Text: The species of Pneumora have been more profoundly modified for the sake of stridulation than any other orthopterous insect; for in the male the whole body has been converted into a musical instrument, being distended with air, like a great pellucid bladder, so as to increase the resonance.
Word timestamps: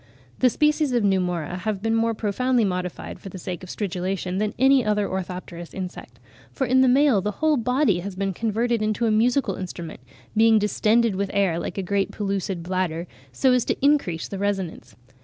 The 0.39 0.49
species 0.49 0.93
of 0.93 1.03
Pneumora 1.03 1.59
have 1.59 1.83
been 1.83 1.93
more 1.93 2.15
profoundly 2.15 2.65
modified 2.65 3.19
for 3.19 3.29
the 3.29 3.37
sake 3.37 3.61
of 3.61 3.69
stridulation 3.69 4.39
than 4.39 4.55
any 4.57 4.83
other 4.83 5.07
orthopterous 5.07 5.75
insect; 5.75 6.19
for 6.51 6.65
in 6.65 6.81
the 6.81 6.87
male 6.87 7.21
the 7.21 7.33
whole 7.33 7.55
body 7.55 7.99
has 7.99 8.15
been 8.15 8.33
converted 8.33 8.81
into 8.81 9.05
a 9.05 9.11
musical 9.11 9.53
instrument, 9.53 9.99
being 10.35 10.57
distended 10.57 11.15
with 11.15 11.29
air, 11.35 11.59
like 11.59 11.77
a 11.77 11.83
great 11.83 12.09
pellucid 12.09 12.63
bladder, 12.63 13.05
so 13.31 13.53
as 13.53 13.63
to 13.65 13.77
increase 13.85 14.27
the 14.27 14.39
resonance. 14.39 14.95